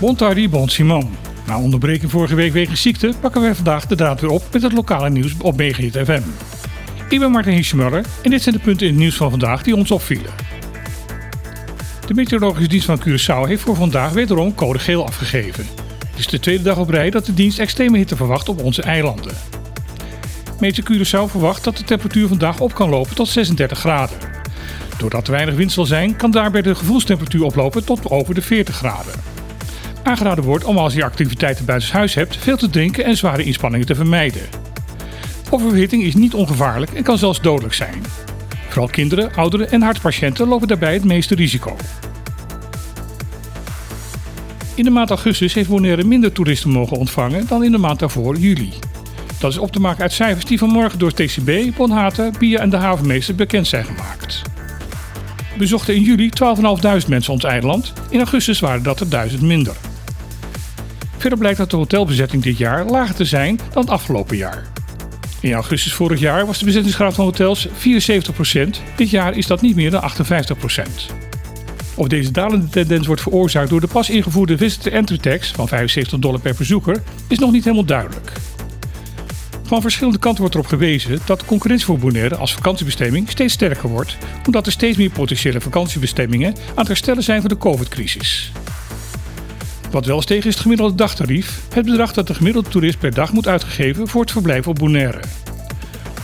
[0.00, 1.16] Bontardi Bon Simon.
[1.46, 4.72] Na onderbreking vorige week wegens ziekte pakken wij vandaag de draad weer op met het
[4.72, 6.22] lokale nieuws op Megahit FM.
[7.08, 9.76] Ik ben Martin Hiesmuller en dit zijn de punten in het nieuws van vandaag die
[9.76, 10.30] ons opvielen.
[12.06, 15.66] De meteorologische dienst van Curaçao heeft voor vandaag wederom code geel afgegeven.
[16.10, 18.82] Het is de tweede dag op rij dat de dienst extreme hitte verwacht op onze
[18.82, 19.34] eilanden.
[20.60, 24.31] Meter Curaçao verwacht dat de temperatuur vandaag op kan lopen tot 36 graden.
[24.98, 28.76] Doordat er weinig wind zal zijn, kan daarbij de gevoelstemperatuur oplopen tot over de 40
[28.76, 29.12] graden.
[30.02, 33.94] Aangeraden wordt om als je activiteiten buitenshuis hebt veel te drinken en zware inspanningen te
[33.94, 34.42] vermijden.
[35.50, 38.02] Oververhitting is niet ongevaarlijk en kan zelfs dodelijk zijn.
[38.68, 41.76] Vooral kinderen, ouderen en hartpatiënten lopen daarbij het meeste risico.
[44.74, 48.36] In de maand augustus heeft Bonaire minder toeristen mogen ontvangen dan in de maand daarvoor,
[48.36, 48.72] juli.
[49.38, 52.76] Dat is op te maken uit cijfers die vanmorgen door TCB, Bonhata, Bia en de
[52.76, 54.51] havenmeester bekend zijn gemaakt.
[55.58, 56.30] Bezochten in juli
[57.02, 59.76] 12.500 mensen ons eiland, in augustus waren dat er 1000 minder.
[61.18, 64.66] Verder blijkt dat de hotelbezetting dit jaar lager te zijn dan het afgelopen jaar.
[65.40, 67.70] In augustus vorig jaar was de bezettingsgraad van hotels 74%,
[68.96, 71.22] dit jaar is dat niet meer dan 58%.
[71.94, 76.18] Of deze dalende tendens wordt veroorzaakt door de pas ingevoerde visitor entry tax van 75
[76.18, 78.32] dollar per bezoeker is nog niet helemaal duidelijk.
[79.72, 83.88] Van verschillende kanten wordt erop gewezen dat de concurrentie voor Bonaire als vakantiebestemming steeds sterker
[83.88, 88.52] wordt, omdat er steeds meer potentiële vakantiebestemmingen aan het herstellen zijn van de COVID-crisis.
[89.90, 93.14] Wat wel is tegen is het gemiddelde dagtarief, het bedrag dat de gemiddelde toerist per
[93.14, 95.20] dag moet uitgeven voor het verblijf op Bonaire.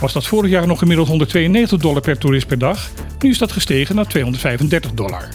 [0.00, 3.52] Was dat vorig jaar nog gemiddeld 192 dollar per toerist per dag, nu is dat
[3.52, 5.28] gestegen naar 235 dollar.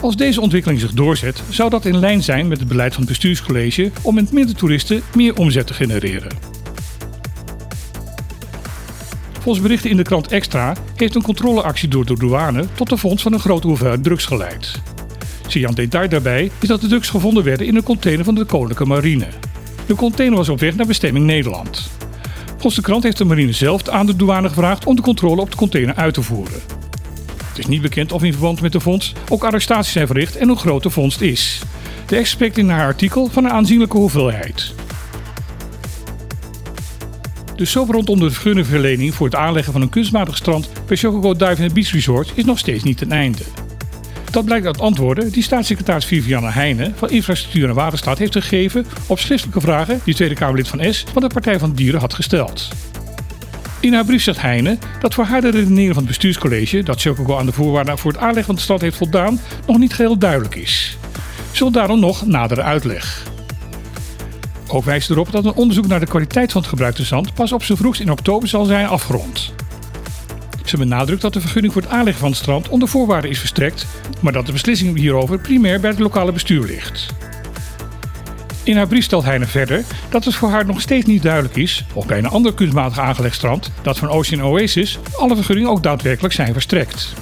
[0.00, 3.10] Als deze ontwikkeling zich doorzet, zou dat in lijn zijn met het beleid van het
[3.10, 6.59] bestuurscollege om met minder toeristen meer omzet te genereren.
[9.50, 13.22] Volgens berichten in de krant Extra heeft een controleactie door de douane tot de vondst
[13.22, 14.80] van een grote hoeveelheid drugs geleid.
[15.46, 18.84] Sian detail daarbij is dat de drugs gevonden werden in een container van de Koninklijke
[18.84, 19.26] Marine.
[19.86, 21.90] De container was op weg naar bestemming Nederland.
[22.46, 25.50] Volgens de krant heeft de marine zelf aan de douane gevraagd om de controle op
[25.50, 26.60] de container uit te voeren.
[27.48, 30.48] Het is niet bekend of in verband met de vondst ook arrestaties zijn verricht en
[30.48, 31.62] hoe groot de vondst is.
[32.06, 34.74] De ex spreekt in haar artikel van een aanzienlijke hoeveelheid.
[37.60, 41.70] De soap rondom de vergunningverlening voor het aanleggen van een kunstmatig strand bij Chocogo Dive
[41.72, 43.42] Beach Resort is nog steeds niet ten einde.
[44.30, 49.18] Dat blijkt uit antwoorden die staatssecretaris Vivianne Heijnen van Infrastructuur en Waterstaat heeft gegeven op
[49.18, 52.68] schriftelijke vragen die Tweede Kamerlid van S van de Partij van Dieren had gesteld.
[53.80, 57.38] In haar brief zegt Heijnen dat voor haar de redenering van het bestuurscollege dat Chocogo
[57.38, 60.54] aan de voorwaarden voor het aanleggen van de strand heeft voldaan nog niet geheel duidelijk
[60.54, 60.96] is.
[61.52, 63.29] Zult daarom nog nadere uitleg.
[64.72, 67.62] Ook wijst erop dat een onderzoek naar de kwaliteit van het gebruikte zand pas op
[67.62, 69.52] zijn vroegst in oktober zal zijn afgerond.
[70.64, 73.86] Ze benadrukt dat de vergunning voor het aanleggen van het strand onder voorwaarden is verstrekt,
[74.20, 77.06] maar dat de beslissing hierover primair bij het lokale bestuur ligt.
[78.62, 81.84] In haar brief stelt Heine verder dat het voor haar nog steeds niet duidelijk is,
[81.92, 86.34] of bij een ander kunstmatig aangelegd strand, dat van Ocean Oasis, alle vergunningen ook daadwerkelijk
[86.34, 87.14] zijn verstrekt.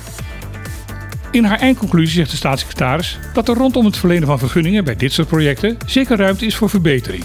[1.31, 5.13] In haar eindconclusie zegt de staatssecretaris dat er rondom het verlenen van vergunningen bij dit
[5.13, 7.25] soort projecten zeker ruimte is voor verbetering.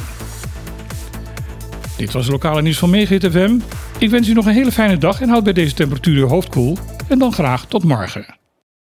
[1.97, 3.59] Dit was lokale nieuws van Megahit FM.
[3.97, 6.49] Ik wens u nog een hele fijne dag en houd bij deze temperatuur uw hoofd
[6.49, 6.77] koel.
[7.07, 8.42] En dan graag tot morgen.